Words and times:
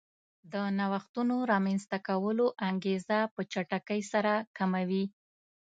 د 0.53 0.55
نوښتونو 0.77 1.35
رامنځته 1.51 1.97
کولو 2.07 2.45
انګېزه 2.69 3.19
په 3.33 3.41
چټکۍ 3.51 4.01
سره 4.11 4.33
کموي 4.57 5.05